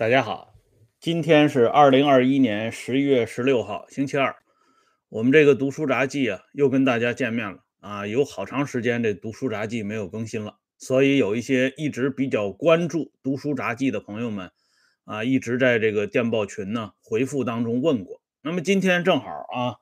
[0.00, 0.54] 大家好，
[0.98, 4.34] 今天是二零二一年十一月十六号，星期二。
[5.10, 8.06] 我们这个读书杂记啊，又跟大家见面了啊！
[8.06, 14.50] 有好长时间这读书杂记没有更新了，所以有一些一直比较关注读书杂记的朋友们
[15.04, 18.22] 啊，一直在这个电报群呢回复当中问过。
[18.40, 19.76] 那么今天正好啊，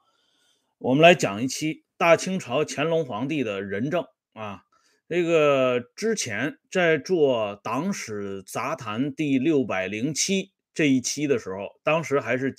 [0.78, 4.64] 我们来讲一期大清朝乾隆皇帝的仁政啊。
[5.08, 12.54] 这个之前在做《党史杂谈》第六百零七这一期的时候，当时还是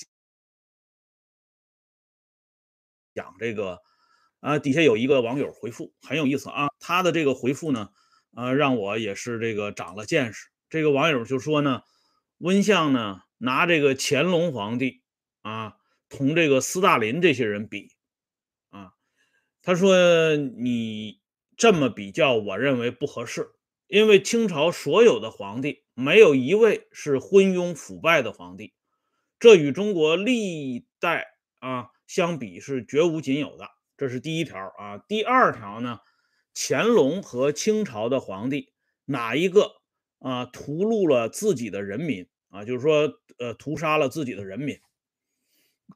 [3.13, 3.77] 讲这个
[4.39, 7.89] 啊，底下有一个网友回复很有意思啊，他的这个回复呢，
[8.33, 10.47] 啊，让我也是这个长了见识。
[10.71, 11.83] 这个网友就说呢，
[12.39, 15.03] 温相呢拿这个乾隆皇帝
[15.43, 15.75] 啊，
[16.09, 17.91] 同这个斯大林这些人比
[18.71, 18.93] 啊，
[19.61, 21.19] 他说你。
[21.59, 23.51] 这么比较，我认为不合适，
[23.87, 28.73] 因为清朝所有的皇帝没有一位是昏庸腐败的皇帝，
[29.41, 33.67] 这与中国历代啊相比是绝无仅有的。
[33.97, 34.99] 这是第一条啊。
[34.99, 35.99] 第二条呢，
[36.55, 38.71] 乾隆和清朝的皇帝
[39.03, 39.81] 哪一个
[40.19, 42.63] 啊屠戮了自己的人民啊？
[42.63, 44.79] 就是说，呃，屠杀了自己的人民。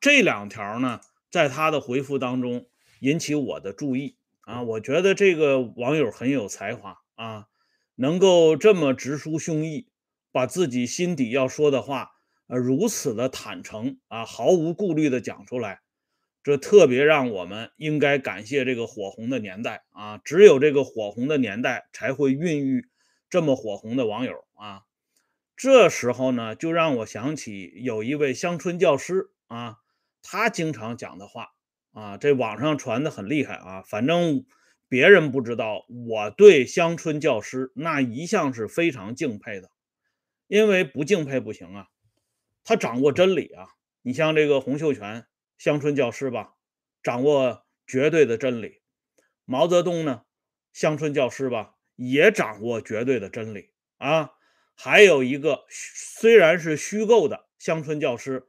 [0.01, 0.99] 这两条呢，
[1.31, 2.67] 在他的回复当中
[2.99, 4.17] 引起我的注意。
[4.45, 7.47] 啊，我觉得这个网友很有才华啊，
[7.95, 9.85] 能够这么直抒胸臆，
[10.33, 12.11] 把自己心底要说的话，
[12.47, 15.79] 呃，如此的坦诚啊，毫无顾虑的讲出来，
[16.43, 22.89] 这特别让我们应该感谢这个火红的年代啊，只有这个火红的年代才会孕育
[23.29, 24.81] 这么火红的网友啊。
[25.55, 29.77] 这时候呢，就让我想起有一位乡村教师啊，
[30.21, 31.52] 他经常讲的话。
[31.93, 33.83] 啊，这网上传的很厉害啊！
[33.83, 34.45] 反正
[34.89, 39.69] 别人不知道，我对乡村教师那一向是非常敬佩的，
[40.47, 41.87] 因为不敬佩不行啊。
[42.63, 43.67] 他掌握真理啊！
[44.01, 46.55] 你像这个洪秀全乡村教师吧，
[47.03, 48.81] 掌握绝对的真理；
[49.45, 50.23] 毛泽东呢，
[50.71, 54.31] 乡村教师吧，也掌握绝对的真理啊。
[54.75, 58.47] 还有一个虽然是虚构的乡村教师，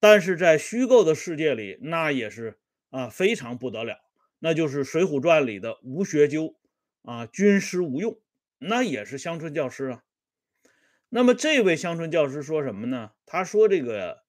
[0.00, 2.58] 但是在虚构的世界里，那也是。
[2.96, 4.00] 啊，非常不得了，
[4.38, 6.56] 那就是《水浒传》里的吴学究
[7.02, 8.18] 啊，军师吴用，
[8.56, 10.02] 那也是乡村教师啊。
[11.10, 13.10] 那么这位乡村教师说什么呢？
[13.26, 14.22] 他说：“这个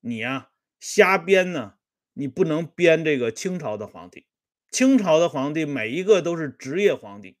[0.00, 0.48] 你呀，
[0.80, 1.74] 瞎编呢，
[2.14, 4.24] 你不能编这个清朝的皇帝。
[4.70, 7.36] 清朝的皇帝每一个都是职业皇帝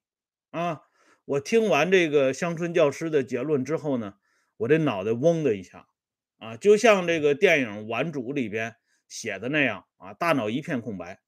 [0.50, 0.82] 啊。”
[1.24, 4.16] 我听完这个乡村教师的结论之后呢，
[4.58, 5.88] 我这脑袋嗡的一下
[6.36, 8.76] 啊，就像这个电影《顽主》里边。
[9.08, 11.20] 写的那样啊，大脑一片空白，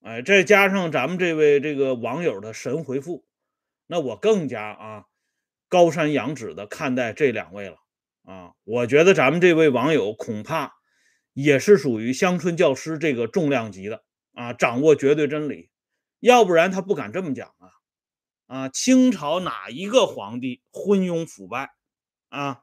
[0.00, 3.26] 哎，再加上咱们这位这个网友的神回复，
[3.86, 5.04] 那我更加啊
[5.68, 7.76] 高山仰止的看待这两位了
[8.24, 8.54] 啊。
[8.64, 10.76] 我觉得咱们这位网友恐怕
[11.34, 15.70] 也是属于乡村教师这个重量级的啊，掌握绝对真理，
[16.20, 17.70] 要不然他不敢这么讲啊
[18.46, 18.68] 啊！
[18.70, 21.74] 清朝哪一个皇帝昏庸腐败
[22.30, 22.62] 啊？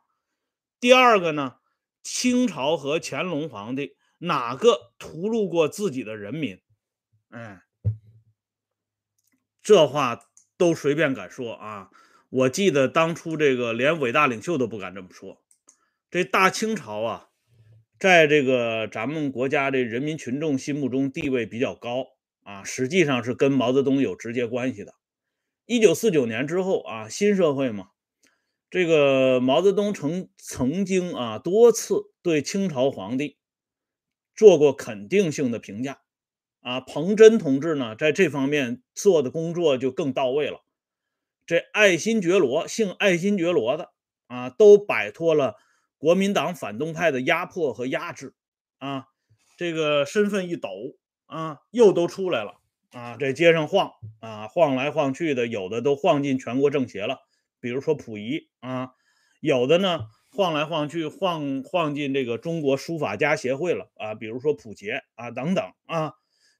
[0.79, 1.57] 第二个呢，
[2.01, 3.95] 清朝和乾隆皇帝。
[4.25, 6.59] 哪个屠戮过自己的人民？
[7.29, 7.61] 哎，
[9.61, 10.19] 这话
[10.57, 11.89] 都随便敢说啊！
[12.29, 15.43] 我记得当初这个连伟大领袖都不敢这么说。
[16.09, 17.29] 这大清朝啊，
[17.99, 22.07] 在这个咱们国家这人民群众心目中地位比较高
[22.43, 24.95] 啊，实际上是跟毛泽东有直接关系的。
[25.65, 27.89] 一九四九年之后啊，新社会嘛，
[28.69, 33.37] 这个毛泽东曾曾经啊多次对清朝皇帝。
[34.35, 36.01] 做过肯定性的评价，
[36.59, 40.61] 啊，彭真同志呢，在这方面做的工作就更到位了。
[41.45, 43.91] 这爱新觉罗，姓爱新觉罗的
[44.27, 45.55] 啊，都摆脱了
[45.97, 48.33] 国民党反动派的压迫和压制，
[48.79, 49.07] 啊，
[49.57, 50.69] 这个身份一抖
[51.27, 52.59] 啊，又都出来了
[52.91, 57.19] 啊，在街上晃啊，晃来晃去的，有的都晃进全国政协了，
[57.61, 58.91] 比如说溥仪啊，
[59.39, 60.07] 有的呢。
[60.35, 66.15] 晃来晃去，晃晃进这个中国书法家协会了啊，比如说溥杰啊等等啊，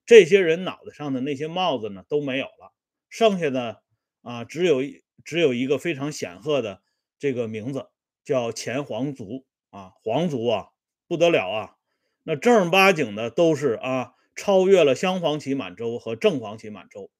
[0.05, 2.71] 这些人脑袋上的那些帽子呢都没有了，
[3.09, 3.81] 剩下的
[4.21, 4.81] 啊只有
[5.25, 6.81] 只有一个非常显赫的
[7.19, 7.87] 这个名字
[8.23, 10.69] 叫前皇族啊，皇族啊
[11.09, 11.75] 不得了啊，
[12.23, 17.11] 那正儿八经的都是啊超越了镶黄旗满洲和正黄旗满洲，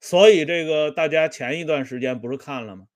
[0.00, 2.86] 所以这个大家前一段时间不是看了吗？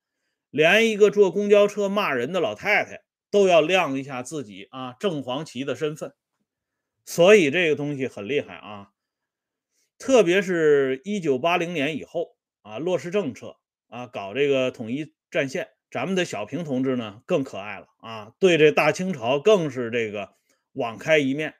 [0.54, 6.14] 连一个坐公交车骂人的老太太都要亮一下自己啊正黄旗的身份，
[7.04, 8.90] 所以这个东西很厉害啊！
[9.98, 13.56] 特别是一九八零年以后啊，落实政策
[13.88, 20.36] 啊，搞这个统一战线，咱们的小平同志呢更可爱了啊，对这大清朝更是这个
[20.70, 21.56] 网开一面，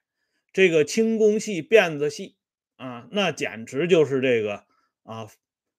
[0.53, 2.37] 这个清宫戏、辫子戏
[2.77, 4.67] 啊，那简直就是这个
[5.03, 5.27] 啊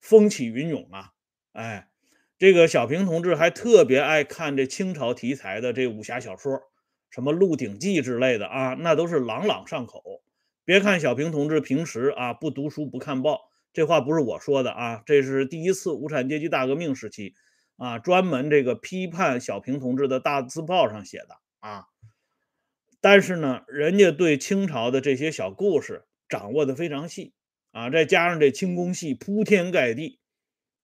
[0.02, 1.14] 风起云涌啊！
[1.54, 1.88] 哎，
[2.38, 6.62] 这个小平同志还特别爱看这清朝题材的这武侠小说，
[7.10, 10.24] 什么《鹿鼎记》之类的啊，那都是朗朗上口。
[10.64, 13.40] 别看小平同志平时啊不读书不看报，
[13.72, 17.34] 这话不是我说的啊，这是第一次无产阶级大革命时期。
[17.78, 21.88] 啊，专门这个批判小平同志的大字报上写的啊，
[23.02, 27.34] 但是呢，人家对清朝的这些小故事掌握的非常细
[27.74, 30.22] 啊，再加上这清宫戏铺天盖地，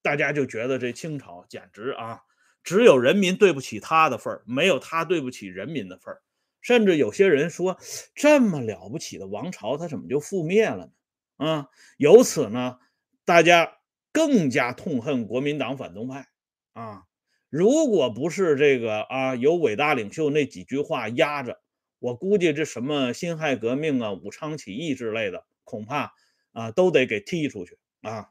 [0.01, 2.21] 大家就觉得这清朝简直啊，
[2.63, 6.21] 只有人民对不起他的份儿，没有他对不起人民的份儿。
[6.61, 7.79] 甚至有些人说，
[8.13, 10.91] 这么了不起的王朝，他怎么就覆灭了
[11.37, 11.47] 呢？
[11.47, 12.77] 啊，由此呢，
[13.25, 13.79] 大家
[14.11, 16.27] 更加痛恨国民党反动派。
[16.73, 17.03] 啊，
[17.49, 21.59] 如果不是这个啊，有伟大领袖那几句话压着，
[21.97, 26.13] 我估计这什么辛亥革命啊、武昌起义之类的，恐怕
[26.53, 28.29] 啊都得给踢出去啊。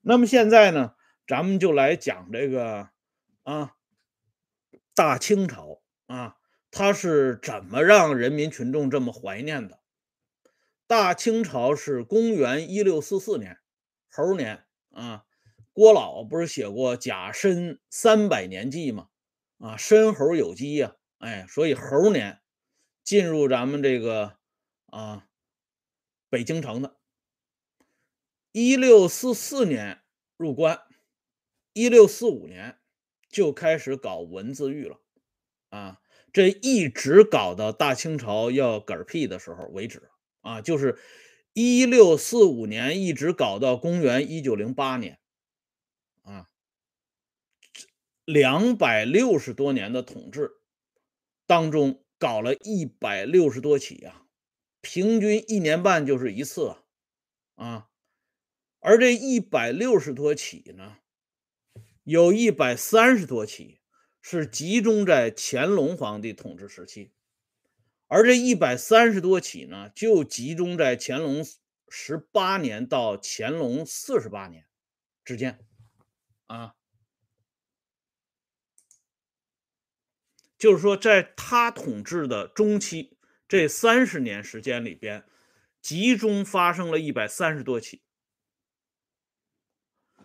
[0.00, 0.94] 那么现在呢，
[1.26, 2.90] 咱们就来讲这个
[3.42, 3.76] 啊，
[4.94, 6.36] 大清朝啊，
[6.70, 9.80] 它是怎么让人民群众这么怀念的？
[10.86, 13.58] 大清朝是公元一六四四年，
[14.10, 15.24] 猴年啊。
[15.72, 19.08] 郭老不是写过《甲申三百年记》吗？
[19.58, 22.40] 啊，申猴有基呀，哎，所以猴年
[23.02, 24.36] 进入咱们这个
[24.86, 25.26] 啊
[26.28, 26.96] 北京城的。
[28.52, 30.04] 一六四四年
[30.36, 30.80] 入关，
[31.74, 32.78] 一六四五年
[33.28, 35.00] 就开始搞文字狱了，
[35.68, 36.00] 啊，
[36.32, 40.08] 这一直搞到大清朝要嗝屁的时候为止，
[40.40, 40.96] 啊，就是
[41.52, 45.18] 一六四五年一直搞到公元一九零八年。
[46.22, 46.48] 啊，
[48.24, 50.52] 两百六十多年的统治
[51.46, 54.26] 当中，搞了一百六十多起啊，
[54.80, 56.82] 平均一年半就是一次啊，
[57.56, 57.90] 啊，
[58.80, 60.96] 而这一百六十多起呢，
[62.04, 63.80] 有一百三十多起
[64.20, 67.12] 是集中在乾隆皇帝统治时期，
[68.08, 71.42] 而这一百三十多起呢，就集中在乾隆
[71.88, 74.66] 十八年到乾隆四十八年
[75.24, 75.66] 之间。
[76.46, 76.74] 啊，
[80.58, 83.16] 就是说，在他统治的中期
[83.48, 85.24] 这三十年时间里边，
[85.80, 88.03] 集中发生了一百三十多起。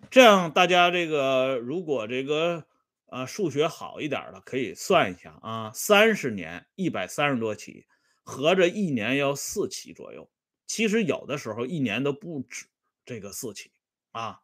[0.09, 2.65] 这样，大家这个如果这个
[3.07, 7.85] 呃数学好一点的，可以算一下啊，三十年一百三十多起，
[8.23, 10.29] 合着一年要四起左右。
[10.65, 12.65] 其实有的时候一年都不止
[13.05, 13.71] 这个四起
[14.11, 14.39] 啊。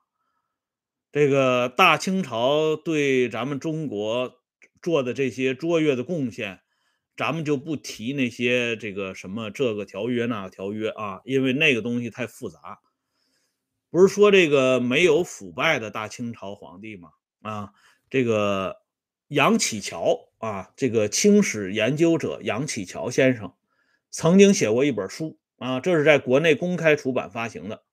[1.12, 4.44] 这个大清朝对咱们中国
[4.81, 6.59] 做的这些卓越的贡献，
[7.15, 12.79] 咱们就不提那些这个什么这个条约那个条约啊，因为那个东西太复杂。
[13.89, 17.09] 不是说这个没有腐败的大清朝皇帝吗？
[17.41, 17.73] 啊，
[18.09, 18.81] 这个
[19.27, 23.53] 杨启桥啊，这个清史研究者杨启桥先生
[24.11, 27.83] 曾经写过一本书啊，这是在国内公开出版发行的。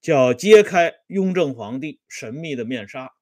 [0.00, 3.16] 叫揭开雍正皇帝神秘的面纱。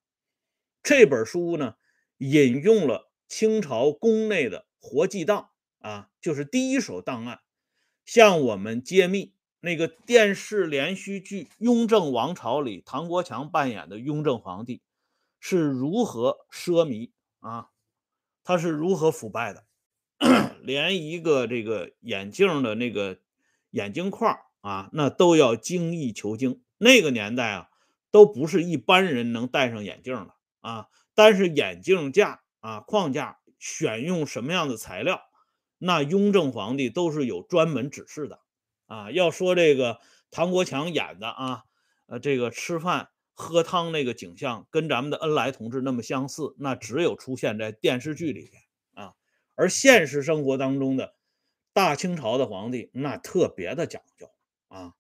[0.83, 1.77] 这本书呢，
[2.19, 7.41] 引用了清朝宫内的活祭档啊，就是第一手档案，
[8.05, 14.83] 向我们揭秘那个电视连续剧《雍正王朝》里唐国强扮演的雍正皇帝
[15.41, 17.11] 是如何奢靡
[17.41, 17.69] 啊，
[18.45, 19.65] 他是如何腐败的，
[20.63, 23.19] 连一个这个眼镜的那个
[23.71, 26.63] 眼镜框啊，那都要精益求精。
[26.79, 27.69] 那个年代啊，
[28.11, 30.89] 都不是一般人能戴上眼镜的啊。
[31.15, 35.23] 但是眼镜架啊、框架选用什么样的材料，
[35.79, 38.41] 那雍正皇帝都是有专门指示的
[38.87, 39.11] 啊。
[39.11, 39.99] 要说这个
[40.31, 41.63] 唐国强演的啊，
[42.07, 48.63] 呃，这个吃饭喝汤那个景象，跟咱们的恩来同志那么相似，那只有出现在电视剧里边
[48.95, 49.15] 啊。
[49.55, 51.15] 而现实生活当中的
[51.73, 54.31] 大清朝的皇帝，那特别的讲究
[54.69, 54.95] 啊。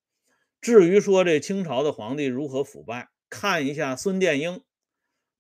[0.60, 4.62] 至于说这清朝的皇帝如何腐败，看一下孙殿英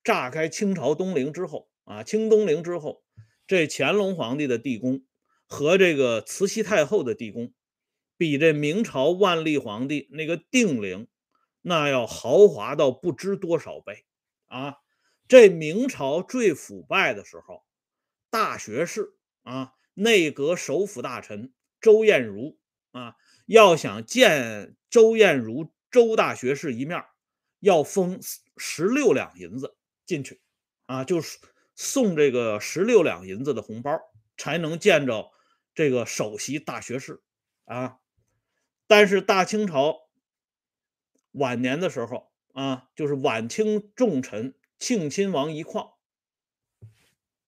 [0.04, 3.02] 炸开清朝东陵之后啊，清东陵之后，
[3.46, 5.02] 这乾隆皇帝的地宫
[5.46, 7.52] 和这个慈禧太后的地宫，
[8.16, 11.08] 比这明朝万历皇帝那个定陵
[11.60, 14.04] 那要豪华到不知多少倍
[14.46, 14.76] 啊！
[15.28, 17.64] 这明朝最腐败的时候，
[18.30, 22.56] 大学士啊，内阁首辅大臣周彦如
[22.92, 23.16] 啊。
[23.46, 27.04] 要想见周彦如周大学士一面，
[27.58, 28.20] 要封
[28.56, 30.40] 十六两银子进去，
[30.86, 31.38] 啊，就是
[31.74, 33.98] 送这个十六两银子的红包，
[34.36, 35.30] 才能见着
[35.74, 37.20] 这个首席大学士
[37.64, 37.98] 啊。
[38.86, 40.08] 但是大清朝
[41.32, 45.94] 晚年的时候啊，就是晚清重臣庆亲王一况，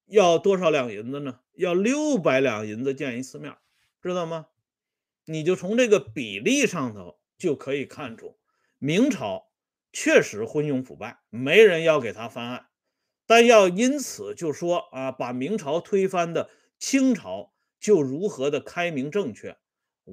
[0.05, 1.39] 要多少两银子呢？
[1.53, 3.55] 要六百两银子见一次面，
[4.01, 4.47] 知道吗？
[5.25, 8.37] 你就从这个比例上头就可以看出，
[8.77, 9.51] 明朝
[9.93, 12.67] 确实昏庸腐败，没人要给他翻案。
[13.25, 19.57] 但要因此就说啊，把明朝推翻的清朝就如何的开明正确？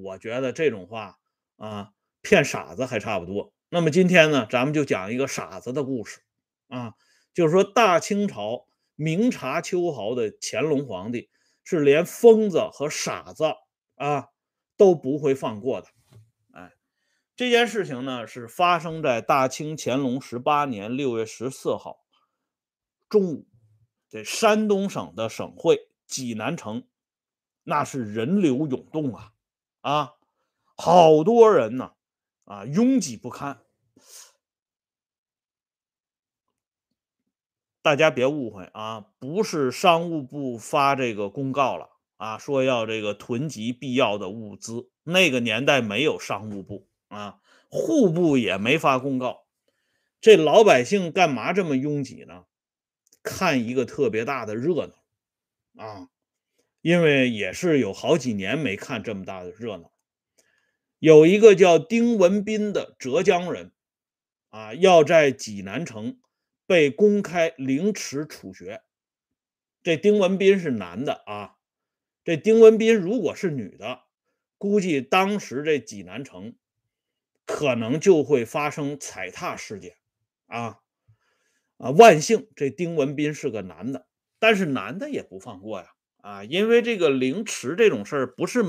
[0.03, 1.17] 我觉得这种话
[1.57, 3.53] 啊，骗傻子还差不多。
[3.69, 6.21] 那么今天呢，咱们就讲一个傻子的故事
[6.67, 6.93] 啊，
[7.33, 11.29] 就是说大清朝明察秋毫的乾隆皇帝
[11.63, 13.43] 是连疯子和傻子
[13.95, 14.29] 啊
[14.77, 15.87] 都不会放过的。
[16.53, 16.73] 哎，
[17.35, 22.05] 这件事情呢是发生在大清乾隆十八年六月十四号。
[23.09, 23.47] 中午，
[24.09, 26.87] 这山东省的省会济南城，
[27.63, 29.33] 那是人流涌动啊，
[29.87, 30.15] 啊，
[30.75, 31.93] 好多人呢，
[32.43, 33.61] 啊，拥挤不堪。
[37.81, 44.89] 大家别误会啊，不是商务部发这个公告了啊，说要这个囤积必要的物资。
[45.03, 47.39] 那个年代没有商务部啊，
[47.69, 49.45] 户部也没发公告。
[50.19, 52.43] 这老百姓干嘛这么拥挤呢？
[53.23, 56.09] 看一个特别大的热闹啊，
[56.81, 59.91] 因为也是有好几年没看这么大的热闹。
[60.99, 63.71] 有一个叫丁文斌的浙江人
[64.49, 66.19] 啊，要在济南城
[66.65, 68.81] 被公开凌迟处决。
[69.83, 71.55] 这丁文斌是男的啊，
[72.23, 74.01] 这丁文斌如果是女的，
[74.57, 76.55] 估计当时这济南城
[77.45, 79.95] 可能就会发生踩踏事件
[80.47, 80.79] 啊。
[81.77, 84.07] 啊，万幸这丁文斌是个男的，
[84.39, 85.93] 但是男的也不放过呀！
[86.27, 88.61] 啊，因为这个凌迟这种事儿不是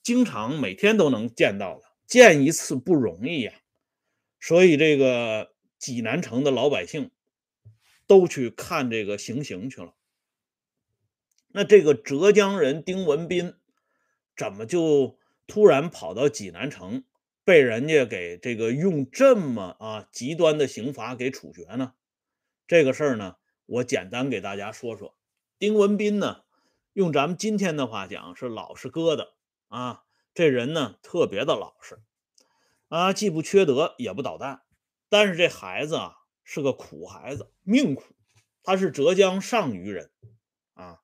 [0.00, 3.52] 经常每天都能见到的，见一次不容易呀。
[4.38, 7.10] 所以这个济南城的老百姓
[8.06, 9.96] 都去看这个行刑去了。
[11.48, 13.54] 那这个浙江人丁文斌
[14.36, 17.02] 怎么就突然跑到济南城，
[17.44, 21.94] 被人家给这个用这么啊极端的刑罚给处决呢？
[22.68, 23.34] 这个事儿呢，
[23.66, 25.16] 我简单给大家说说。
[25.58, 26.42] 丁文斌呢，
[26.92, 29.28] 用咱们今天的话讲是老实疙瘩
[29.68, 30.04] 啊。
[30.34, 32.02] 这人呢特别的老实
[32.88, 34.62] 啊，既不缺德也不捣蛋。
[35.08, 38.02] 但是这孩子啊是个苦孩子，命苦。
[38.62, 40.10] 他是浙江上虞人
[40.74, 41.00] 啊。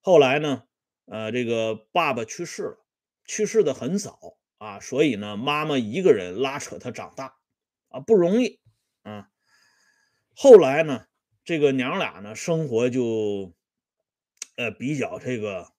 [0.00, 0.64] 后来呢，
[1.04, 2.86] 呃，这个爸爸去世了，
[3.26, 7.36] 去世的很早啊，所以呢，妈妈一个人拉扯他长大
[7.88, 8.60] 啊，不容易
[9.02, 9.28] 啊。
[10.34, 11.06] 后来呢，
[11.44, 13.52] 这个娘俩呢，生活就，
[14.56, 15.72] 呃，比较这个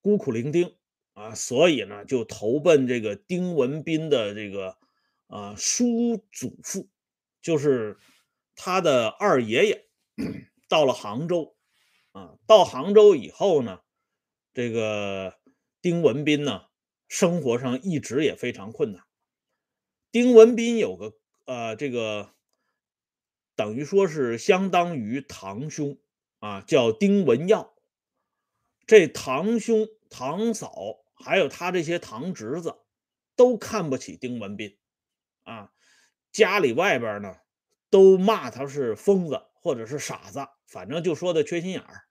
[0.00, 0.74] 孤苦伶仃
[1.12, 4.78] 啊，所以呢，就投奔这个丁文斌的这个
[5.26, 6.88] 啊叔祖父，
[7.42, 7.98] 就是
[8.54, 9.88] 他的二爷爷，
[10.68, 11.56] 到了杭州
[12.12, 13.80] 啊，到杭州以后呢，
[14.54, 15.38] 这个
[15.82, 16.66] 丁文斌呢，
[17.08, 19.02] 生活上一直也非常困难。
[20.12, 22.30] 丁文斌有个呃这个。
[23.56, 25.98] 等于说是相当于堂兄
[26.38, 27.74] 啊，叫丁文耀。
[28.88, 32.74] 这堂兄、堂嫂还有他这些堂侄子，
[33.36, 34.78] 都看不起丁文斌
[35.42, 35.70] 啊。
[36.32, 37.36] 家里外边呢，
[37.90, 42.04] 都骂他是疯子或者是傻子，反正就说他缺心眼儿。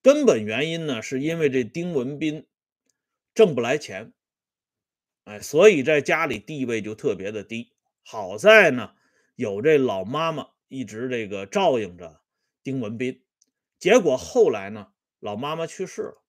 [0.00, 2.46] 根本原因呢，是因为这丁文斌
[3.34, 4.14] 挣不来钱，
[5.24, 7.74] 哎，所以在家里地位就特别的低。
[8.02, 8.94] 好在呢，
[9.36, 10.48] 有这老妈妈。
[10.72, 12.20] 一直这个照应着
[12.62, 13.24] 丁文斌，
[13.80, 14.89] 结果后来呢，
[15.20, 16.22] 老妈妈去世了，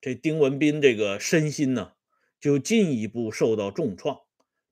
[0.00, 1.94] 这丁文斌这个身心呢，
[2.38, 4.20] 就进一步受到重创。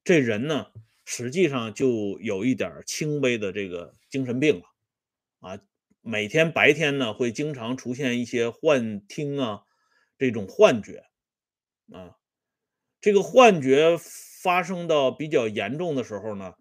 [0.04, 0.68] 这人呢，
[1.04, 4.64] 实际上就有一点轻微的这个精神病了
[5.40, 5.58] 啊。
[6.00, 9.62] 每天白天呢，会经常出现一些幻听啊，
[10.16, 11.04] 这种幻觉
[11.92, 12.16] 啊。
[13.00, 16.54] 这个幻觉发生到比较严重的时候呢。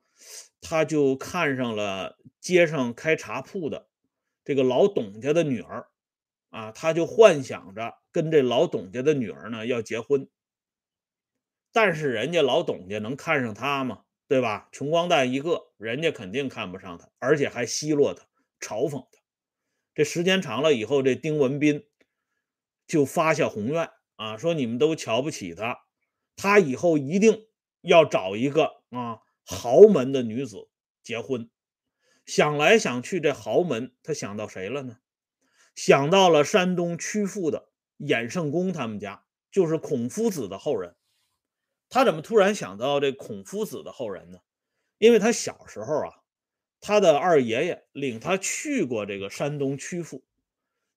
[0.65, 3.89] 他就看上了街上开茶铺的
[4.45, 5.87] 这个老董家的女儿，
[6.53, 10.29] 啊，他就幻想着跟这老董家的女儿呢要结婚。
[11.71, 14.03] 但是人家老董家能看上他吗？
[14.27, 14.69] 对吧？
[14.71, 18.27] 穷光蛋一个，人家肯定看不上他，而且还奚落他、
[18.59, 19.19] 嘲讽他。
[19.95, 21.87] 这时间长了以后，这丁文斌
[22.85, 25.79] 就发下宏愿啊，说你们都瞧不起他，
[26.35, 27.47] 他以后一定
[27.81, 29.19] 要找一个啊。
[29.43, 30.69] 豪门的女子
[31.01, 31.49] 结婚，
[32.25, 34.99] 想来想去，这豪门他想到谁了呢？
[35.75, 40.95] 想到了山东曲阜的衍圣公他们家，就是孔夫子的后人。
[41.89, 44.39] 他怎么突然想到这孔夫子的后人呢？
[44.97, 46.23] 因为他小时候啊，
[46.79, 50.23] 他的二爷爷领他去过这个山东曲阜，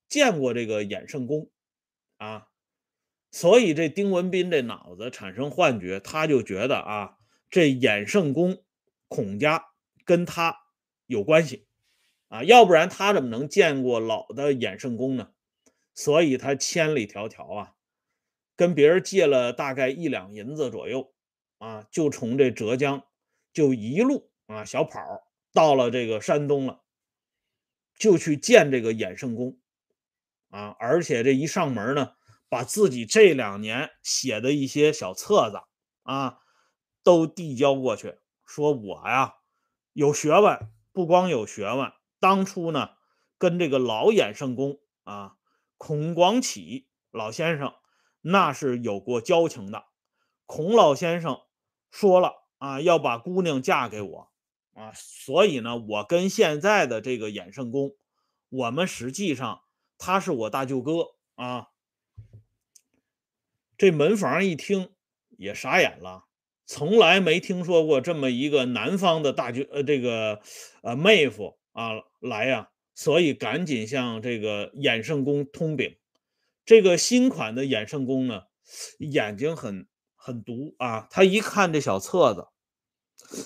[0.08, 1.50] 见过这个衍圣公
[2.16, 2.48] 啊，
[3.30, 7.18] 所以这丁文斌这脑子产生幻觉，他就觉得啊，
[7.50, 8.62] 这衍圣公
[9.08, 9.66] 孔家
[10.04, 10.56] 跟他
[11.06, 11.65] 有关系
[12.28, 15.32] 啊，要不然他怎么能见过老的衍圣公呢？
[15.94, 17.72] 所以他千里迢迢啊。
[18.56, 21.12] 跟别人借了大概一两银子左右，
[21.58, 23.04] 啊，就从这浙江
[23.52, 24.98] 就一路啊小跑
[25.52, 26.80] 到了这个山东了，
[27.98, 29.58] 就去见这个衍圣公，
[30.48, 32.14] 啊，而且这一上门呢，
[32.48, 35.60] 把自己这两年写的一些小册子
[36.04, 36.38] 啊
[37.02, 39.34] 都递交过去，说我呀
[39.92, 42.90] 有学问，不光有学问，当初呢
[43.38, 45.36] 跟这个老衍圣公啊
[45.76, 47.74] 孔广启老先生。
[48.28, 49.84] 那是有过交情的，
[50.46, 51.42] 孔老先生
[51.92, 54.32] 说了啊，要把姑娘嫁给我
[54.72, 57.92] 啊，所以呢，我跟现在的这个衍圣公，
[58.48, 59.62] 我们实际上
[59.96, 61.68] 他是我大舅哥啊。
[63.78, 64.92] 这门房一听
[65.38, 66.24] 也傻眼了，
[66.64, 70.42] 从来没听说过这么一个南方的大舅呃这个
[70.82, 71.90] 呃妹夫啊
[72.20, 75.98] 来呀，所以赶紧向这个衍圣公通禀。
[76.64, 78.44] 这个新款的衍圣公呢，
[78.98, 81.06] 眼睛很很毒啊！
[81.10, 82.48] 他一看这小册子，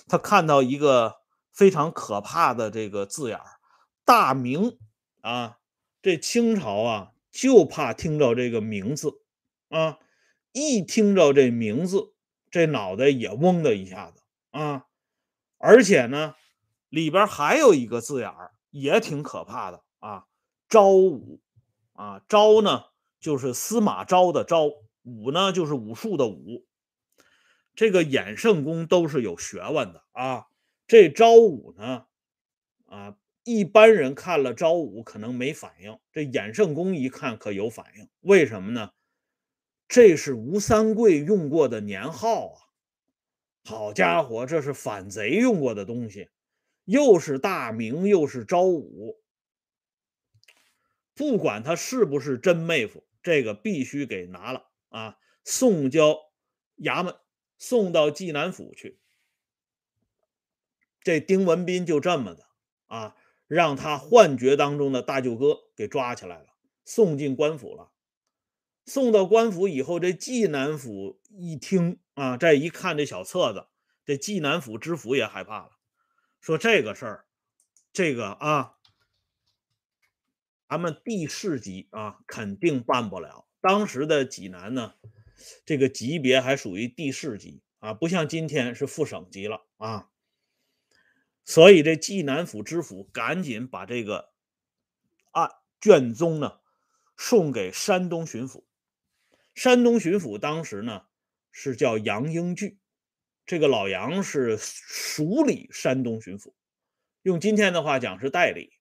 [0.09, 1.17] 他看到一个
[1.53, 3.45] 非常可怕的这个字眼儿
[4.07, 4.79] “大明”
[5.21, 5.59] 啊，
[6.01, 9.21] 这清朝啊就怕听着这个名字
[9.69, 9.99] 啊，
[10.53, 12.15] 一听着这名字，
[12.51, 14.23] 这脑袋也嗡的一下子
[14.53, 14.87] 啊！
[15.59, 16.37] 而且呢，
[16.91, 20.26] 里边还有一个字眼儿也挺可怕的啊
[20.69, 21.41] ，“昭武”
[21.95, 22.85] 啊，“昭”呢。
[23.21, 24.71] 就是司马昭的昭，
[25.03, 26.65] 武呢就是武术的武。
[27.75, 30.47] 这个衍圣公都是有学问的啊。
[30.87, 32.07] 这昭武呢，
[32.87, 38.09] 啊，一般人看了昭武可能没反应，这衍圣公一看可有反应。
[38.21, 38.93] 为什么呢？
[39.87, 42.59] 这是吴三桂用过的年号啊！
[43.67, 46.31] 好家伙，这是反贼用过的东西，
[46.91, 49.21] 又是大明，又是昭武，
[51.15, 53.07] 不管他是不是真妹夫。
[53.23, 55.19] 这个必须给拿了啊！
[55.45, 56.17] 送交
[56.79, 57.15] 衙门，
[57.59, 58.99] 送到济南府去。
[61.00, 62.49] 这丁文斌就这么的
[62.87, 63.15] 啊，
[63.47, 66.47] 让他幻觉当中的大舅哥给抓起来了，
[66.85, 67.93] 送进官府了。
[68.85, 73.67] 送到官府以后，这济南府一听啊，再一看这小册子，
[74.05, 75.73] 这济南府知府也害怕了，
[76.41, 77.25] 说这个事儿，
[77.93, 78.76] 这个啊。
[80.69, 83.49] 咱们地市级啊，肯定办不了。
[83.61, 84.95] 当时的济南呢，
[85.67, 90.11] 这个级别还属于地市级啊，不像今天是副省级了啊。
[91.45, 94.31] 所以这济南府知府赶紧把这个
[95.33, 95.50] 案
[95.81, 96.61] 卷宗呢
[97.17, 98.63] 送给山东巡抚。
[99.57, 101.07] 山东巡抚当时呢
[101.50, 102.79] 是叫杨英俊，
[103.50, 106.52] 这个老杨是署理山东巡抚，
[107.23, 108.78] 用今天的话讲是代理，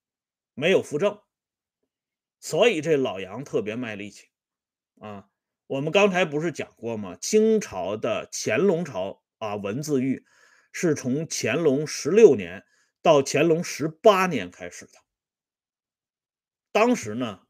[0.53, 1.19] 没有扶正。
[2.39, 4.27] 所以这老杨特别卖力气
[4.99, 5.27] 啊！
[5.65, 7.15] 我们刚才不是讲过吗？
[7.15, 10.23] 清朝的乾隆朝啊，文字狱
[10.71, 12.63] 是从乾隆十六年
[13.01, 14.91] 到乾隆十八年开始的。
[16.71, 17.41] 当时呢，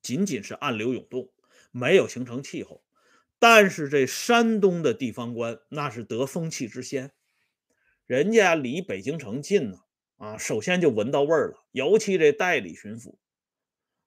[0.00, 1.32] 仅仅是暗流涌动，
[1.72, 2.84] 没有形成气候。
[3.40, 7.10] 但是这山东的地方官那是得风气之先，
[8.04, 9.78] 人家离北京城近呢，
[10.18, 11.64] 啊，首先就闻到味儿了。
[11.72, 13.16] 尤其这代理巡抚。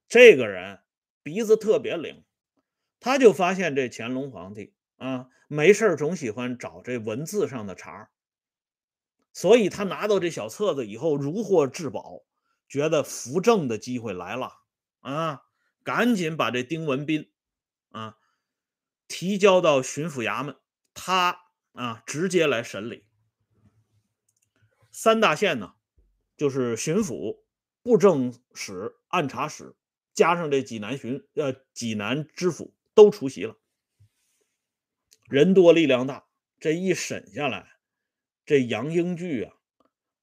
[0.08, 0.82] 这个人
[1.24, 2.24] 鼻子特别灵，
[3.00, 8.10] 他就发现这乾隆皇帝啊，没事总喜欢找这文字上的茬儿
[9.34, 12.22] 所以他拿到这小册子以后如获至宝，
[12.70, 14.52] 觉得扶正的机会来了
[15.00, 15.42] 啊，
[15.82, 17.32] 赶紧把这丁文斌
[17.90, 18.18] 啊
[19.08, 20.56] 提交到巡抚衙门，
[20.94, 21.40] 他
[21.74, 23.06] 啊直接来审理。
[24.92, 25.76] 三大县呢，
[26.38, 27.44] 就是巡抚、
[27.82, 29.76] 布政使、按察使。
[30.14, 33.58] 加上这济南巡呃济南知府都出席了，
[35.28, 36.28] 人多力量大，
[36.60, 37.78] 这一审下来，
[38.46, 39.56] 这杨英俊啊，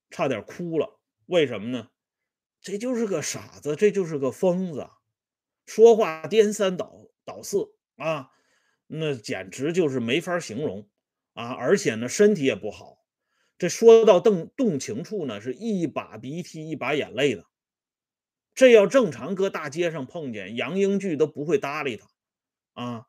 [0.09, 1.01] 差点哭了。
[1.27, 1.91] 为什么呢？
[2.61, 4.89] 这就是个傻子，这就是个疯子，
[5.67, 8.31] 说话颠三倒倒四啊，
[8.93, 10.89] 那简直就是没法形容
[11.35, 11.53] 啊！
[11.53, 12.99] 而且呢，身体也不好，
[13.57, 17.47] 这说到动动情处呢，是一把鼻涕一把眼泪的。
[18.53, 22.11] 这要正常搁大街上碰见杨英巨都不会搭理他
[22.73, 23.07] 啊。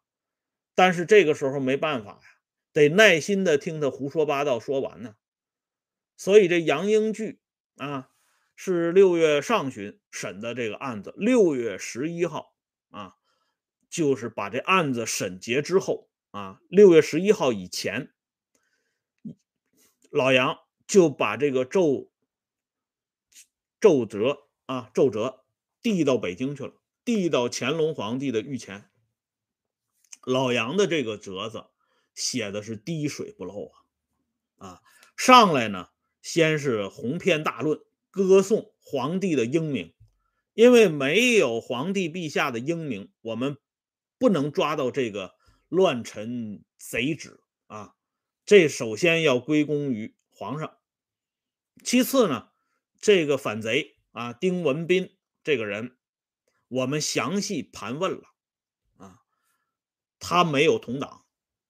[0.76, 2.22] 但是这个时候没办法呀，
[2.74, 5.16] 得耐心的听他胡说八道说完呢。
[6.16, 7.42] 所以这杨英巨
[7.78, 8.12] 啊，
[8.56, 12.54] 是六月上旬审的这个案子，六月十一号
[12.92, 13.16] 啊，
[13.92, 18.14] 就是把这案子审结之后啊，六月十一号以前，
[20.10, 22.10] 老杨就把这个奏
[23.82, 25.44] 奏折啊奏折
[25.82, 26.74] 递到北京去了，
[27.04, 28.90] 递到乾隆皇帝的御前。
[30.24, 31.66] 老杨的这个折子
[32.16, 33.74] 写的是滴水不漏
[34.56, 34.82] 啊，啊，
[35.18, 35.90] 上来呢，
[36.22, 39.94] 先是鸿篇大论，歌颂皇帝的英明，
[40.54, 43.58] 因为没有皇帝陛下的英明，我们
[44.22, 45.34] 不能抓到这个
[45.68, 47.96] 乱臣贼子啊。
[48.46, 50.78] 这首先要归功于皇上。
[51.84, 52.52] 其次呢，
[53.00, 55.98] 这个反贼啊，丁文彬这个人，
[56.68, 58.36] 我们详细盘问了
[58.98, 59.24] 啊。
[60.20, 61.26] 他没有同党，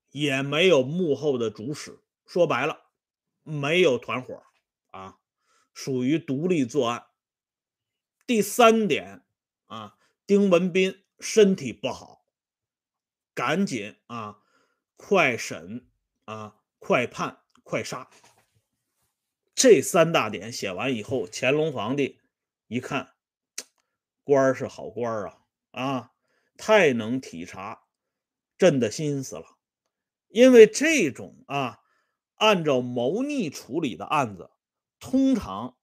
[0.10, 2.90] 也没有幕后的主使，说白了，
[3.44, 4.44] 没有团伙
[4.90, 5.20] 啊，
[5.74, 7.06] 属于独立作案。
[8.28, 9.24] 第三点
[9.68, 12.21] 啊，丁文斌身体不好，
[13.34, 14.40] 赶紧啊，
[14.96, 15.88] 快审
[16.26, 18.10] 啊，快判快杀。
[19.56, 22.20] 这三大点写完以后，乾隆皇帝
[22.68, 23.14] 一看，
[24.24, 25.38] 官是好官啊
[25.72, 26.12] 啊，
[26.58, 27.84] 太能体察。
[28.58, 29.58] 朕的心思了，
[30.28, 31.80] 因为这种啊，
[32.36, 34.52] 按照谋逆处理的案子，
[35.00, 35.78] 通常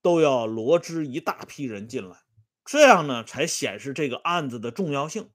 [0.00, 2.18] 都要罗织一大批人进来，
[2.64, 5.28] 这样呢，才显示这个案子的重要性，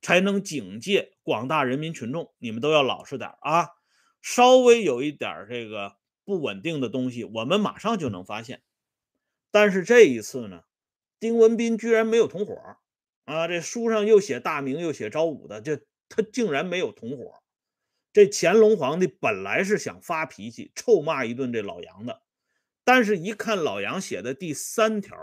[0.00, 3.68] 才能警戒广大人民群众，你们都要老实点啊！
[4.22, 8.62] 稍微有一点这个不稳定的东西，我们马上就能发现。
[9.50, 10.62] 但是这一次呢，
[11.18, 12.54] 丁文斌居然没有同伙
[13.24, 13.48] 啊！
[13.48, 15.82] 这书上又写大明，又写昭武的，这。
[16.12, 17.40] 他竟然没有同伙，
[18.12, 22.20] 这乾隆皇帝本来是想发脾气，臭骂一顿这老杨的，
[22.82, 25.16] 但是一看老杨写的第三条，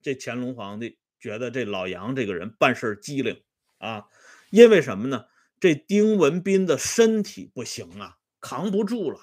[0.00, 3.44] 这乾隆皇帝觉得这老杨这个人办事机灵
[3.78, 4.06] 啊，
[4.50, 5.26] 因为什么呢？
[5.58, 9.20] 这丁文斌的身体不行啊，扛不住了。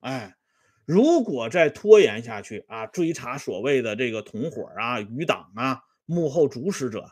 [0.00, 0.36] 哎，
[0.84, 7.10] 如果再拖延下去啊，追查所谓的这个同伙啊、余党啊、幕后主使者，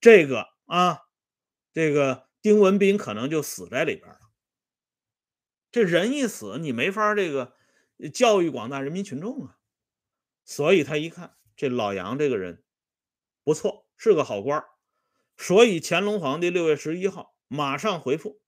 [0.00, 0.98] 这个啊，
[1.72, 2.24] 这个。
[2.44, 4.20] 丁文斌可能就死在里边了。
[5.72, 7.54] 这人一死，你没法这个
[8.12, 9.56] 教育广大人民群众啊。
[10.44, 12.62] 所以他一看这老杨这个人
[13.44, 14.62] 不错，是个好官
[15.36, 18.40] 所以乾隆皇帝六月十一号马上回复，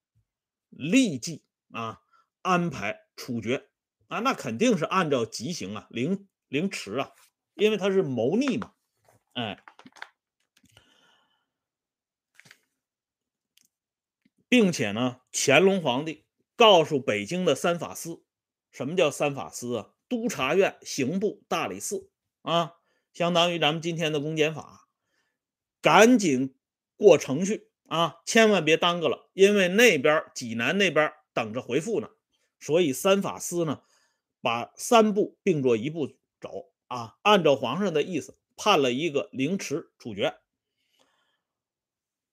[0.70, 2.01] 立即啊
[2.42, 3.68] 安排处决
[4.09, 7.12] 啊，那肯定是按照极刑啊，凌凌迟啊，
[7.55, 8.72] 因为他是谋逆嘛，
[9.33, 9.62] 哎。
[14.49, 18.25] 并且呢，乾隆皇帝告诉北京的三法司，
[18.70, 19.90] 什么叫三法司啊？
[20.09, 22.75] 督察院、刑部、大理寺啊，
[23.12, 24.88] 相当于咱们今天的公检法，
[25.83, 26.56] 赶紧
[26.97, 32.09] 过程序啊，千万别耽搁了，因为那边济南那边等着回复呢。
[32.59, 33.83] 所以三法司呢，
[34.41, 36.09] 把三步并作一步
[36.41, 40.35] 走啊，按照皇上的意思判了一个凌迟处决。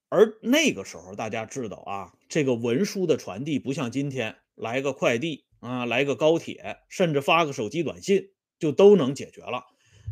[0.09, 9.65] 而那个时候，大家知道啊，这个文书的传递不像今天来个快递啊，来个高铁，甚至发个手机短信就都能解决了。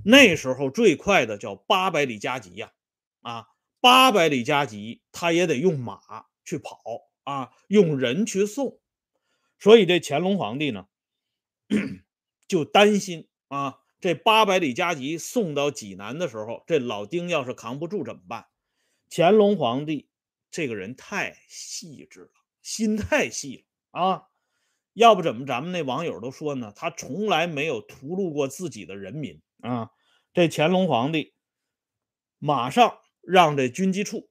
[0.04, 2.72] 那时候最快的叫八百里加急呀，
[3.22, 3.46] 啊，
[3.82, 6.00] 八百里加急，他也得用马
[6.46, 6.80] 去跑
[7.24, 8.80] 啊，用人去送。
[9.60, 10.88] 所以这乾隆皇帝呢，
[12.48, 18.46] 就担心啊，这八百里加急送到济南的时候，这老丁要是扛不住怎么办？
[19.10, 20.10] 乾隆皇帝
[20.50, 24.28] 这个人太细致了，心太细了啊！
[24.94, 26.74] 要不怎么咱们那网友都说呢？
[26.76, 29.90] 他从来没有屠戮过自己的人民啊！
[30.34, 31.34] 这乾隆皇帝
[32.40, 34.30] 马上让这军机处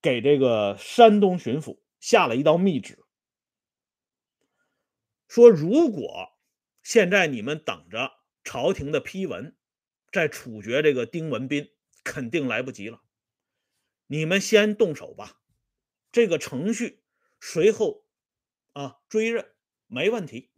[0.00, 2.98] 给这个山东巡抚下了一道密旨，
[5.28, 6.30] 说如果
[6.82, 8.12] 现在你们等着
[8.42, 9.56] 朝廷的批文，
[10.10, 11.70] 再处决这个丁文彬，
[12.02, 13.02] 肯定来不及了。
[14.06, 15.40] 你们先动手吧，
[16.10, 17.04] 这个程序
[17.38, 18.06] 随后
[18.72, 19.54] 啊追认
[19.86, 20.50] 没问题。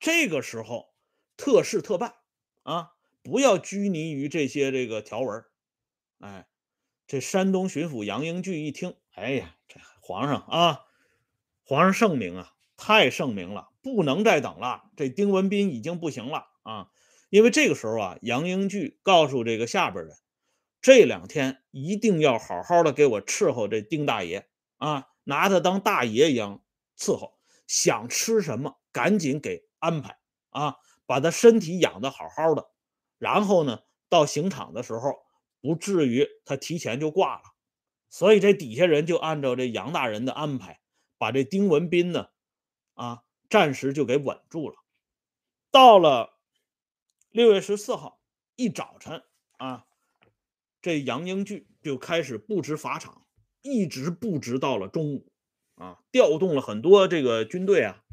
[0.00, 0.94] 这个时候
[1.36, 2.14] 特事特办
[2.62, 5.44] 啊，不要拘泥于这些这个条文。
[6.18, 6.48] 哎，
[7.08, 10.80] 这山东巡抚杨英巨一听，哎呀，这皇上啊，
[11.64, 14.90] 皇上圣明啊，太圣明了，不能再等了。
[14.94, 16.90] 这丁文彬已经不行了啊，
[17.30, 20.18] 因为这个时候啊，杨英巨告诉这个下边人
[20.82, 26.62] 这两天一定要好好的给我伺候这丁大爷啊，拿他当大爷一样
[26.98, 30.18] 伺候，想吃什么赶紧给安排
[30.50, 32.68] 啊，把他身体养得好好的，
[33.16, 35.14] 然后呢，到刑场的时候
[35.60, 37.42] 不至于他提前就挂了。
[38.08, 40.80] 所以这底下人就按照这杨大人的安排，
[41.18, 42.28] 把这丁文斌呢，
[42.94, 44.76] 啊，暂时就给稳住了。
[45.70, 46.38] 到了
[47.30, 48.20] 六月十四号
[48.56, 49.22] 一早晨
[49.58, 49.84] 啊。
[50.80, 53.26] 这杨英巨就开始布置法场，
[53.62, 55.32] 一直布置到了中午，
[55.74, 58.04] 啊，调动了很多这个军队啊，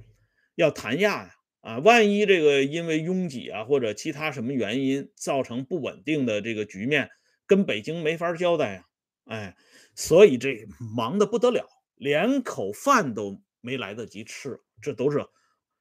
[0.55, 7.11] 要弹压呀，啊，万一这个因为拥挤啊或者其他什么原因造成不稳定的这个局面，
[7.47, 8.87] 跟北京没法交代呀，
[9.25, 9.57] 哎，
[9.95, 15.27] 所以这忙得不得了，连口饭都没来得及吃，这都是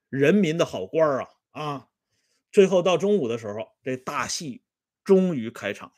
[0.08, 1.88] 人民的好官啊啊！
[2.52, 4.62] 最后到中午的时候，这大戏
[5.02, 5.94] 终于开场了。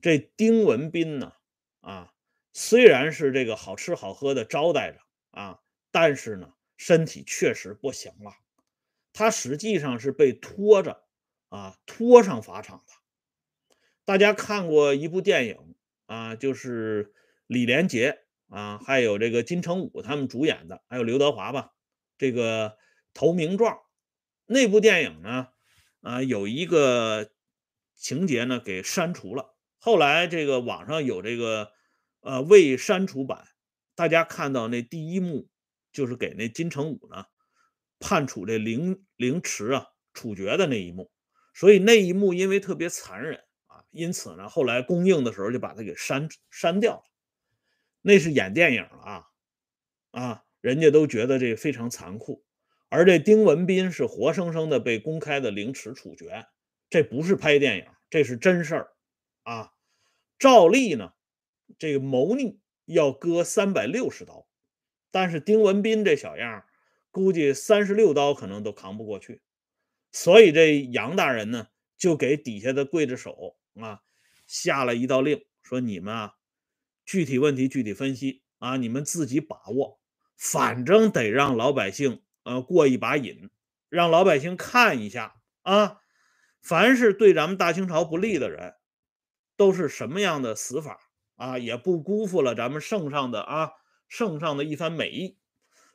[0.00, 1.32] 这丁文斌呢，
[1.80, 2.12] 啊，
[2.52, 5.60] 虽然是这个好吃好喝的招待着啊，
[5.90, 8.32] 但是呢，身体确实不行了。
[9.12, 11.04] 他实际上是被拖着
[11.48, 12.92] 啊，拖上法场的。
[14.06, 15.74] 大家看过一部电影
[16.06, 17.12] 啊，就是
[17.48, 21.72] 李连杰啊，还有这个金城武他们主演的，还有刘德华吧，
[22.16, 22.70] 这个
[23.12, 23.74] 《投名状》
[24.46, 25.48] 那部电影呢，
[26.02, 27.32] 啊，有一个
[27.96, 29.56] 情节呢给删除了。
[29.78, 31.72] 后来这个网上有这个
[32.20, 33.44] 呃未删除版，
[33.96, 35.48] 大家看到那第一幕
[35.90, 37.24] 就是给那金城武呢
[37.98, 41.10] 判处这凌凌迟啊处决的那一幕，
[41.52, 43.42] 所以那一幕因为特别残忍，
[43.96, 47.02] 因此呢后来公映的时候就把它给删删掉了。
[48.02, 49.26] 那是演电影了啊
[50.12, 52.44] 啊，人家都觉得这非常残酷，
[52.88, 56.46] 而这丁文斌是活生生的被公开的凌迟处决，
[56.88, 58.92] 这不是拍电影，这是真事儿。
[59.42, 59.72] 啊，
[60.38, 61.14] 照例呢，
[61.78, 64.46] 这个谋逆要割三百六十刀，
[65.10, 66.64] 但是丁文斌这小样
[67.10, 69.40] 估计三十六刀可能都扛不过去，
[70.12, 74.00] 所以这杨大人呢，就给底下的刽子手啊
[74.46, 76.34] 下了一道令，说你们啊，
[77.04, 80.00] 具体问题具体分析啊，你们自己把握，
[80.36, 83.50] 反正得让老百姓呃过一把瘾，
[83.88, 86.00] 让老百姓看一下啊，
[86.60, 88.74] 凡是对咱们大清朝不利的人。
[89.58, 91.00] 都是什么样的死法
[91.36, 91.58] 啊？
[91.58, 93.70] 也不辜负了咱们圣上的啊
[94.06, 95.38] 圣上的一番美意，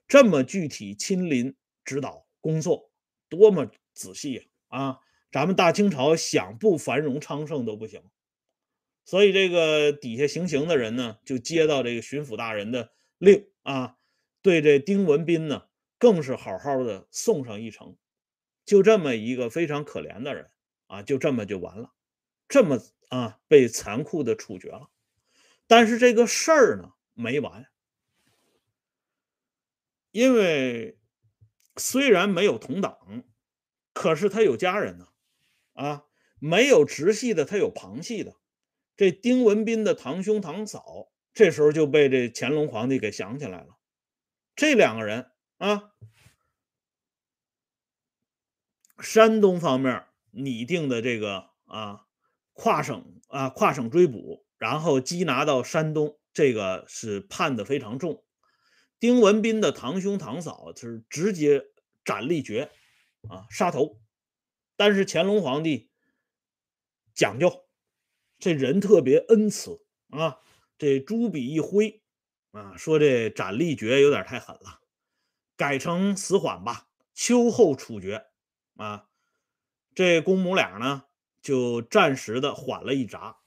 [0.08, 2.90] 这么具体亲临指导工作，
[3.30, 4.98] 多么仔细啊！
[5.32, 8.04] 咱们大清朝想不繁荣昌盛都不行。
[9.06, 13.98] 所以这个底下行刑的人呢，就接到这个巡抚大人的令啊，
[14.42, 15.68] 对这丁文斌呢，
[15.98, 17.98] 更是好好的送上一程。
[18.66, 20.52] 就这么一个非常可怜的人
[20.88, 21.92] 啊，就这么就完了，
[22.48, 22.80] 这么。
[23.12, 24.90] 啊，被残酷的处决了，
[25.68, 27.68] 但是这个事儿呢没完，
[30.12, 30.98] 因为
[31.76, 33.26] 虽然没有同党，
[33.92, 35.10] 可是他有家人呢，
[35.82, 36.06] 啊，
[36.40, 38.36] 没有直系的，他有旁系的。
[38.96, 43.80] 这丁文斌的堂兄堂嫂，这时候就被这乾隆皇帝给想起来了。
[44.56, 45.92] 这两个人啊，
[49.00, 52.06] 山东方面拟定的这个啊。
[52.54, 58.24] 跨省啊，跨省追捕，然后缉拿到山东，这个是判的非常重。
[59.00, 61.64] 丁文斌的堂兄堂嫂是直接
[62.04, 62.70] 斩立决
[63.30, 64.01] 啊，杀头。
[64.84, 65.92] 但是乾隆皇帝
[67.14, 67.68] 讲究，
[68.40, 70.40] 这人特别恩慈啊，
[70.80, 72.02] 这朱笔一挥
[72.50, 74.80] 啊，说这斩立决有点太狠了，
[75.56, 78.26] 改成死缓吧，秋后处决
[78.76, 79.08] 啊。
[79.94, 81.04] 这公母俩呢？
[81.44, 83.38] 就暂时的缓了一闸，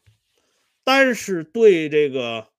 [0.85, 2.53] 但是对这个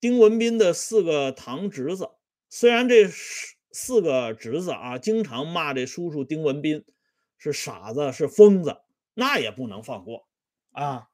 [0.00, 2.10] 丁文斌的四个堂侄子，
[2.50, 6.84] 虽然这四个侄子啊经常骂这叔叔丁文斌
[7.42, 8.82] 是傻子是疯子，
[9.14, 10.28] 那也不能放过
[10.70, 11.08] 啊。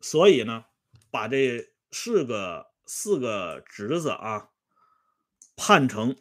[0.00, 0.64] 所以呢，
[1.10, 4.50] 把这四个四个侄子啊
[5.54, 6.16] 判成。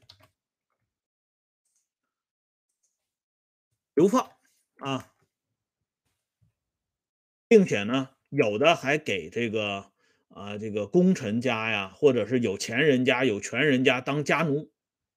[3.94, 4.32] 流放
[4.80, 5.14] 啊，
[7.48, 9.92] 并且呢，有的还给这个
[10.30, 14.71] 啊这个功臣家呀，或者是有钱人家、有权人家当家奴，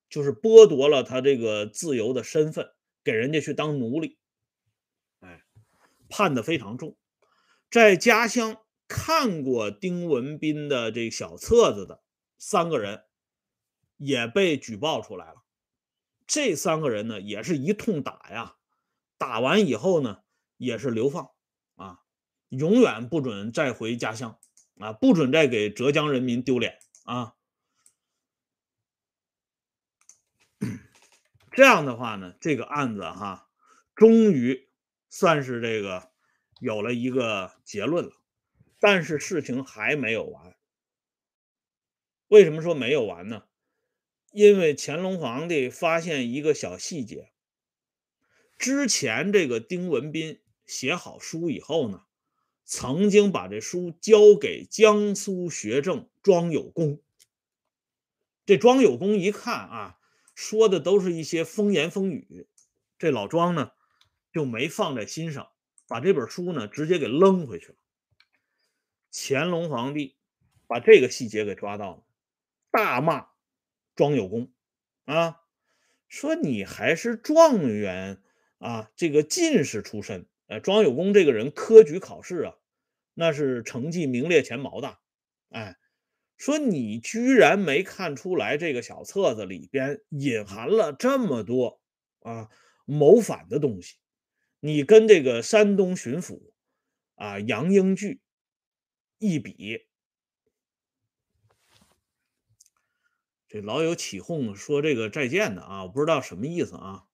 [0.09, 2.71] 就是剥夺了他这个自由的身份，
[3.03, 4.19] 给人家去当奴隶。
[5.21, 5.43] 哎，
[6.09, 6.97] 判的非常重。
[7.71, 12.03] 在家乡看过丁文斌的这小册子的
[12.38, 13.05] 三个人，
[13.97, 15.43] 也被举报出来了。
[16.27, 18.57] 这三个人呢，也是一通打呀。
[19.19, 20.19] 打完以后呢，
[20.57, 21.31] 也是流放
[21.77, 22.01] 啊，
[22.49, 24.38] 永远不准再回家乡
[24.79, 27.35] 啊，不准再给浙江人民丢脸啊。
[31.55, 33.49] 这样的话呢，这个案子哈，
[33.95, 34.69] 终于
[35.09, 36.11] 算是这个
[36.59, 38.11] 有了一个结论了。
[38.81, 40.57] 但是事情还没有完。
[42.27, 43.45] 为什么说没有完呢？
[44.33, 47.31] 因为乾隆皇帝发现一个小细节：
[48.59, 52.03] 之前这个丁文斌写好书以后呢，
[52.64, 57.01] 曾经把这书交给江苏学政庄有功。
[58.45, 60.01] 这庄有功一看啊。
[60.35, 62.49] 说的都是一些风言风语，
[62.99, 63.70] 这老庄呢
[64.33, 65.53] 就没放在心上，
[65.87, 67.75] 把这本书呢直接给扔回去了。
[69.12, 70.16] 乾隆皇帝
[70.66, 72.05] 把这个细节给抓到了，
[72.70, 73.29] 大骂
[73.94, 74.53] 庄有功
[75.05, 75.40] 啊，
[76.09, 78.20] 说你还是状元
[78.59, 82.55] 啊，这个进士出身，哎，庄有功这个人科举考试啊，
[83.14, 84.99] 那是成绩名列前茅的，
[85.51, 85.77] 哎。
[86.44, 91.80] 说你居然没看出来，这个小册子里边隐含了这么多
[92.20, 92.50] 啊
[92.85, 93.96] 谋反的东西。
[94.61, 96.52] 你跟这个山东巡抚
[97.14, 98.20] 啊杨英聚
[99.16, 99.87] 一比，
[103.48, 107.04] 这老有起哄说这个再见的啊，我不知道什么意思啊。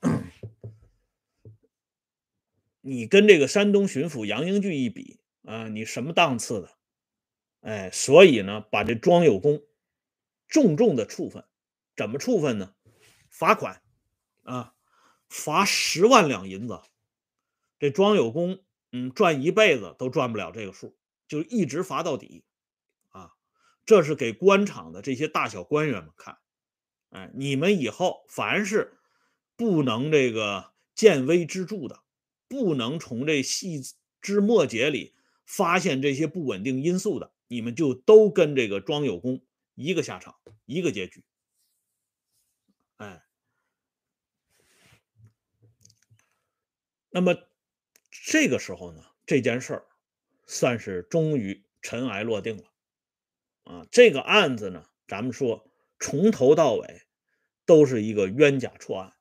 [2.82, 6.76] 你跟这个山东巡抚杨英聚一比啊，你什么档次的？
[7.64, 9.62] 哎，所以呢，把这庄有功
[10.48, 11.46] 重重的处分，
[11.96, 12.74] 怎么处分呢？
[13.30, 13.82] 罚款
[14.42, 14.74] 啊，
[15.30, 16.82] 罚十万两银子。
[17.78, 20.94] 这庄有功，嗯，赚一辈子都赚不了这个数，
[21.26, 22.44] 就一直罚到底
[23.08, 23.32] 啊。
[23.86, 26.36] 这是给官场的这些大小官员们看，
[27.08, 28.98] 哎，你们以后凡是
[29.56, 32.02] 不能这个见微知著的，
[32.46, 33.80] 不能从这细
[34.20, 35.14] 枝末节里
[35.46, 37.32] 发现这些不稳定因素的。
[37.54, 39.40] 你们就都跟这个庄有功
[39.76, 41.22] 一个下场，一个结局。
[42.96, 43.22] 哎，
[47.10, 47.36] 那么
[48.10, 49.86] 这个时候呢，这件事儿
[50.46, 52.64] 算是终于尘埃落定了。
[53.62, 57.02] 啊，这个案子呢，咱们说从头到尾
[57.64, 59.14] 都是一个冤假错案，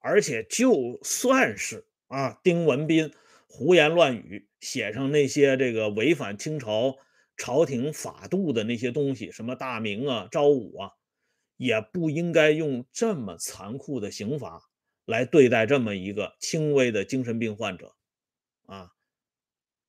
[0.00, 3.14] 而且就算是啊，丁文斌
[3.46, 6.98] 胡言乱语，写上那些这个违反清朝。
[7.36, 10.90] 朝廷法度的那些东西，什么大明啊、昭武啊，
[11.56, 14.62] 也不应该用这么残酷的刑罚
[15.04, 17.94] 来对待这么一个轻微的精神病患者
[18.66, 18.90] 啊。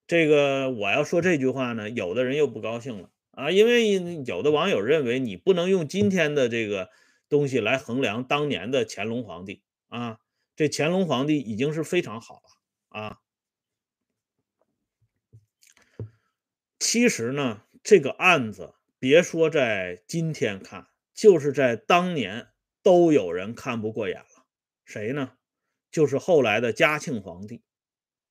[0.05, 6.89] 这个我要说这句话呢，有的人又不高兴了啊，因为有的网友认为你不能用今天的这个
[7.29, 10.19] 东西来衡量当年的乾隆皇帝啊。
[10.55, 13.19] 这乾隆皇帝已经是非常好了啊。
[16.79, 22.49] 其实呢，这个案子别说在今天看，就是在当年
[22.83, 24.45] 都有人看不过眼了。
[24.85, 25.33] 谁呢？
[25.89, 27.63] 就是后来的嘉庆皇帝。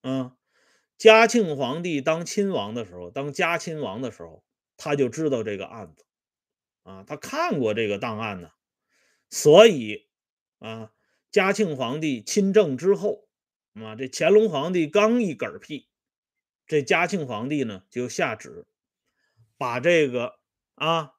[0.03, 0.37] 啊，
[0.97, 4.45] 嘉庆皇帝当亲王的时候，当嘉亲王的时候，
[4.77, 6.05] 他就知道这个案子。
[6.85, 8.51] 啊，他看过这个档案呢。
[9.29, 10.07] 所以
[10.59, 10.93] 啊，
[11.33, 13.29] 嘉庆皇帝亲政之后，
[13.75, 15.89] 啊，这乾隆皇帝刚一嗝屁。
[16.67, 18.67] 这嘉庆皇帝呢，就下旨
[19.57, 20.39] 把这个
[20.75, 21.15] 啊，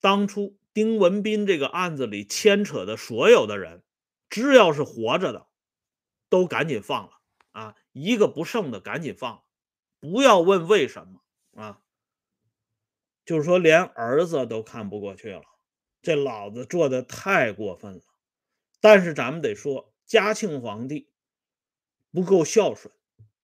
[0.00, 3.82] 当初丁文斌这个案子里牵扯的所有的人，
[4.28, 5.48] 只要是活着的，
[6.28, 9.42] 都赶紧放了啊，一个不剩的赶紧放了，
[9.98, 11.20] 不要问为什么
[11.54, 11.82] 啊，
[13.24, 15.42] 就是说连儿子都看不过去了，
[16.00, 18.02] 这老子做的太过分了。
[18.80, 21.10] 但是咱们得说，嘉庆皇帝
[22.12, 22.94] 不够孝顺。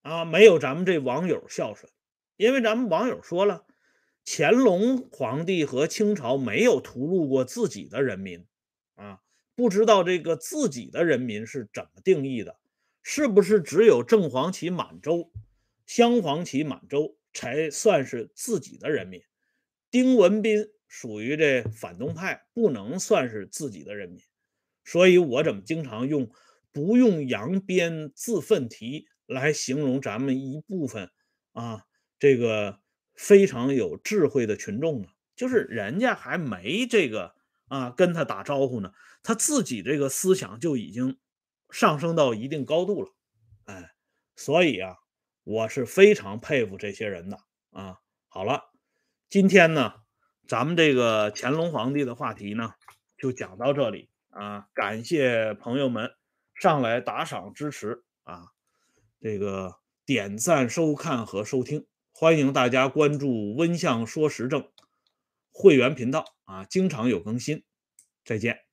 [0.06, 1.90] 啊，没有咱们这网友孝顺，
[2.36, 3.66] 因为咱们网友说了，
[4.24, 8.46] 乾隆皇帝和清朝没有屠戮过自己的人民，
[8.94, 9.18] 啊，
[9.56, 12.56] 不知道这个自己的人民是怎么定义的，
[13.02, 15.32] 是不是只有正黄旗满洲、
[15.86, 19.20] 镶黄旗满洲才算是自己的人民？
[19.90, 24.22] 丁文斌属于这反动派，不能算是自己的人民，
[24.84, 26.30] 所以我怎么经常用
[26.70, 29.08] 不用扬鞭自奋蹄？
[29.26, 31.10] 来形容咱们一部分
[31.52, 31.84] 啊，
[32.18, 32.80] 这个
[33.14, 37.34] 非常有智慧的群众呢，就是人家还没这个
[37.68, 41.18] 啊跟他打招呼呢，他自己这个思想就已经
[41.70, 43.12] 上升到一定高度了，
[43.64, 43.92] 哎，
[44.36, 44.96] 所以啊，
[45.44, 47.38] 我是非常佩服这些人的
[47.70, 47.98] 啊。
[48.28, 48.70] 好了，
[49.28, 49.94] 今天呢，
[50.46, 52.74] 咱们这个乾隆皇帝的话题呢，
[53.16, 56.12] 就讲到这里啊，感谢朋友们
[56.54, 58.52] 上来打赏支持啊，
[59.26, 59.74] 这个
[60.04, 64.70] 点赞、收看和收听，欢迎大家关注“温相说时政”
[65.50, 67.64] 会员频道啊，经常有更新。
[68.24, 68.65] 再见。